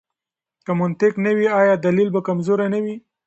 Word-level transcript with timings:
که 0.65 0.71
منطق 0.81 1.13
نه 1.25 1.31
وي، 1.37 1.47
آیا 1.59 1.75
دلیل 1.85 2.09
به 2.13 2.19
کمزوری 2.27 2.67
نه 2.73 2.79
وي؟ 2.83 2.95